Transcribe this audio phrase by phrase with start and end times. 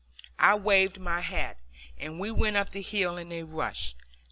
[0.39, 1.57] I waved my hat,
[1.95, 3.93] and we went up the hill with a rush.